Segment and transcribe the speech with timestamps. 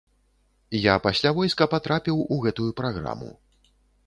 [0.85, 3.29] Я пасля войска патрапіў у гэтую праграму.